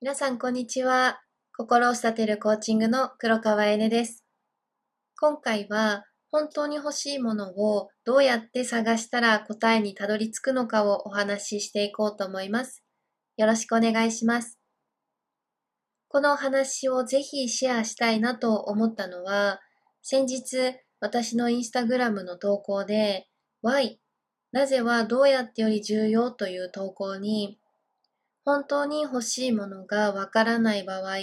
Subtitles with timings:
[0.00, 1.20] 皆さん、こんにちは。
[1.56, 4.24] 心を育てるコーチングの黒川えねです。
[5.20, 12.84] 今回は、本当に欲しいものをどうやって探したら答えにたどり着くのかをお話ししていこうと思います。
[13.38, 14.60] よろしくお願いします。
[16.06, 19.58] このお話をぜひシェアしたいなと思ったのは、
[20.02, 23.26] 先日私のインスタグラムの投稿で、
[23.64, 23.96] Why?
[24.52, 26.30] なぜはどうやってより重要？
[26.30, 27.58] という投稿に、
[28.48, 31.18] 本当に欲しいものがわからない場合、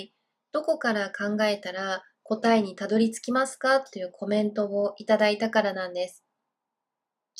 [0.52, 3.82] どこから考えたら答えにたどり着きますか？
[3.82, 6.24] というコメントをいただいたからなんです。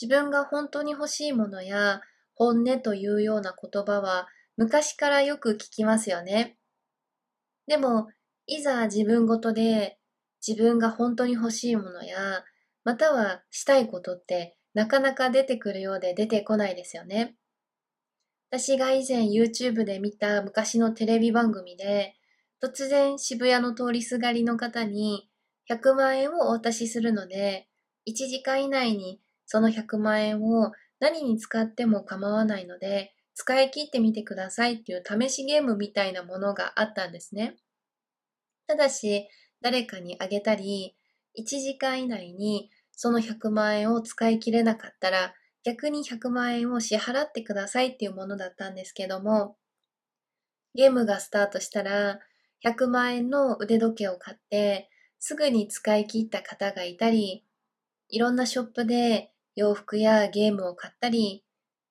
[0.02, 2.02] 自分が本当に欲しいものや
[2.34, 6.58] 本音というような言葉は昔からよく聞きますよね。
[7.68, 8.08] でも、
[8.48, 10.00] いざ自分ごとで
[10.46, 12.44] 自分が本当に欲しいものや、
[12.84, 17.36] またはしたいことってなかなか出てくるようで出てこないですよね。
[18.52, 22.16] 私が以前 YouTube で見た昔のテレビ番組で、
[22.64, 25.30] 突然渋谷の通りすがりの方に
[25.70, 27.68] 100万円をお渡しするので、
[28.08, 37.58] 1時間以内にその100万円を何に使っても構わないので、使い切ってみてくださいっていう試しゲームみたいなものがあったんですね。
[38.68, 39.28] ただし、
[39.62, 40.96] 誰かにあげたり、
[41.38, 45.34] 1時間以内にその100万円を使い切れなかったら、
[45.66, 49.58] 逆に100万円を支払ってくださいっていうものだったんですけども、
[50.76, 52.20] ゲームがスタートしたら、
[52.64, 57.46] 100万円の腕時計を買って、すぐに使い切った方がいたり、
[58.10, 61.44] いろんなショップで洋服やゲームを買ったり、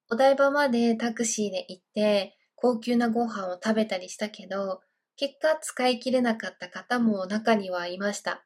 [0.09, 4.83] お台場までタクシーで行って高級なご飯を食べたりしたけど、
[5.17, 8.45] 結果使い切れなかった方も中にはいました。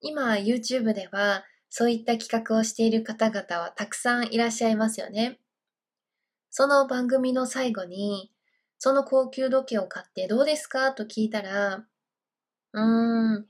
[0.00, 5.38] 今 YouTube ではそういった企画をしている方々はたくさんいらっしゃいますよね。
[6.50, 8.32] その番組の最後に、
[8.78, 11.86] その高級時計を買ってどうですかと聞いたら、
[12.72, 13.46] うーん、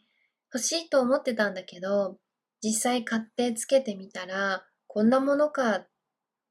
[0.52, 2.18] 欲しいと思ってたんだけど、
[2.62, 5.86] 実際買ってつけてみたら、こんなものか、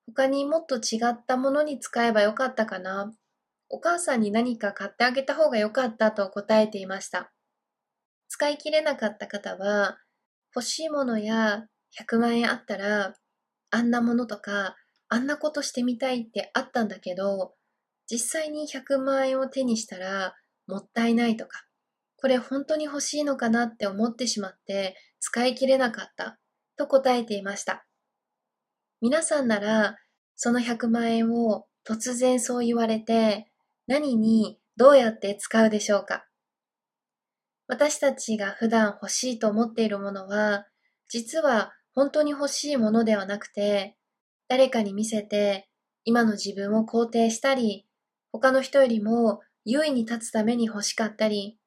[0.07, 3.13] 他にもっと違ったものに使えばよかったかな。
[3.69, 7.31] お母さんに何か買ってあげた方がよかったと答えていました。
[8.27, 9.97] 使い切れなかった方は、
[10.55, 11.65] 欲しいものや
[11.99, 13.13] 100万円あったら、
[13.71, 14.75] あんなものとか、
[15.09, 17.53] あんなことしてみたいってあったんだけど、
[18.09, 20.35] 実際に100万円を手にしたら、
[20.67, 21.65] もったいないとか、
[22.17, 26.39] これ本当に欲しいのかなって思ってしまって使い切れなかった
[26.77, 27.85] と答えていました。
[29.01, 29.97] 皆さんなら、
[30.35, 33.51] その100万円を突然そう言われて、
[33.87, 36.25] 何にどうやって使うでしょうか？
[37.67, 40.67] 私たちが普段欲しいと思っているものは、
[41.09, 43.97] 実は本当に欲しいものではなくて、
[44.47, 45.67] 誰かに見せて
[46.03, 47.87] 今の自分を肯定したり、
[48.31, 51.57] 他の人よりも優位に立つために欲しかったり、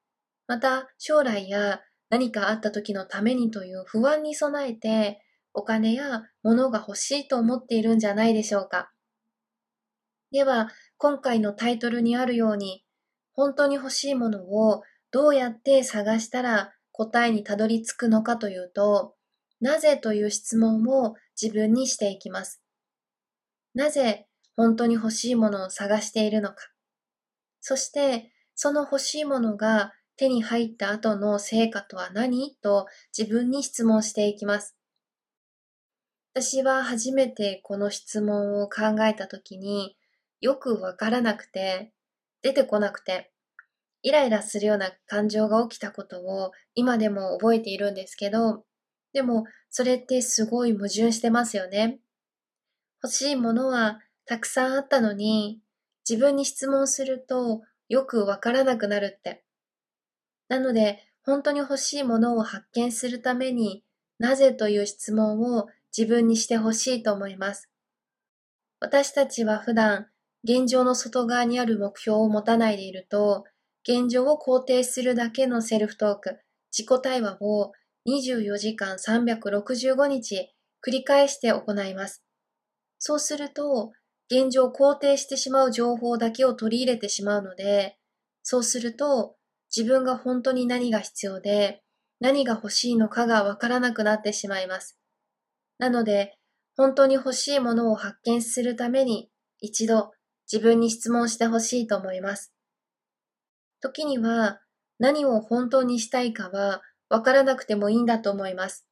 [0.47, 5.21] また将来や何かあった時のためにという不安に備えて
[5.53, 8.91] お金や物が欲しいと思っているんじゃないでしょうか。
[10.31, 12.85] では、今回のタイトルにあるように、
[13.33, 19.15] 本当に欲しいものをどうやって探したら答えにたどり着くのかというと、
[19.61, 22.61] なぜという質問を自分にしていきます。
[23.73, 26.55] なぜ本当に欲しいものを探しているのか。
[27.61, 32.57] そして、その欲しいものが手に入った後の成果とは何？
[32.61, 32.87] と
[33.17, 34.75] 自分に質問していきます。
[36.33, 39.97] 私は初めてこの質問を考えたときに
[40.41, 41.93] よくわからなくて、
[42.41, 43.31] 出てこなくて、
[44.01, 48.63] イライラするような感情が起きたことを今でも覚えているんですけど、
[49.13, 51.99] でもそれってすごい矛盾してますよね。
[53.03, 55.61] 欲しいものはたくさんあったのに、
[56.07, 59.43] 自分に質問するとよくわからなくなるって。
[60.47, 63.83] なので、本当に欲しいものを発見するために、
[64.17, 67.69] なぜという質問を自分にしてほしいと思います。
[68.79, 70.07] 私たちは普段、
[70.43, 73.43] 現状の外側にある目標を持たないでいると、
[73.87, 76.39] 現状を肯定するだけのセルフトーク、
[76.71, 77.71] 自己対話を
[78.07, 80.49] 24時間365日
[80.85, 82.23] 繰り返して行います。
[82.99, 83.91] そうすると、
[84.31, 87.97] 現状を肯定してしまう情報だけを取り入れてしまうので、
[88.43, 89.35] そうすると
[89.75, 91.81] 自分が本当に何が必要で
[92.19, 94.97] 何が欲しいのかがわからなくなってしまいます。
[95.77, 96.37] なので、
[96.75, 99.29] 本当に欲しいものを発見するために
[99.59, 100.11] 一度
[100.51, 102.53] 自分に質問してほしいと思います。
[103.81, 104.59] 時には
[104.99, 108.85] 何を本当にしたいかはわからなくてもいいんだと思います。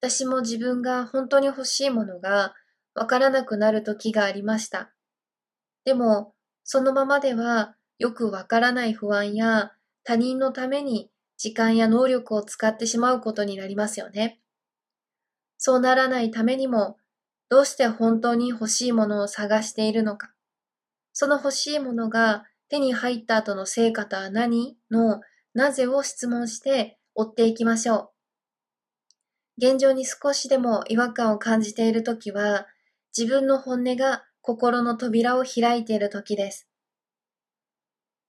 [0.00, 2.54] 私も自分が本当に欲しいものが
[2.94, 4.92] わからなくなる時がありました。
[5.84, 9.72] でも、そのままではよくわからない不安や
[10.02, 14.40] 他人のために時間や能力を使ってしまうことになりますよね。
[15.56, 16.98] そうならないためにも、
[17.48, 20.32] どうして本当に欲しいものを探しているのか、
[21.12, 24.76] その欲しいものが手に入った後の成果とは何？
[24.90, 25.20] の
[25.54, 28.10] なぜを質問して追っていきましょう。
[29.56, 32.66] 現状に少しでも違和感を感じているときは、
[33.16, 36.68] 自分の本音が心の扉を開いているときです。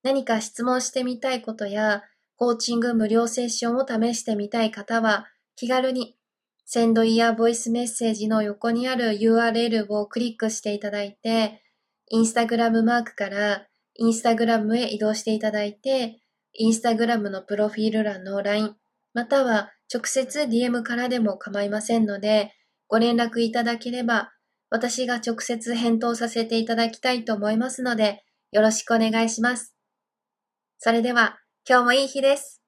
[0.03, 2.03] 何か質問してみたいことや、
[2.35, 6.15] コーチング無料セッションを試してみたい方は、気軽に、
[6.65, 11.63] センドイヤーボイスメッセージの横にある URL をクリックしていただいて、
[12.09, 16.19] インスタグラムマークからインスタグラムへ移動していただいて、
[16.53, 18.75] インスタグラムのプロフィール欄の LINE、
[19.13, 22.51] または直接 DM からでも構いませんので、
[22.87, 24.31] ご連絡いただければ、
[24.69, 29.75] 私が直接返答させていただきたいと思いますので、よろしくお願いします。
[30.79, 32.64] それでは、今日もいい日です。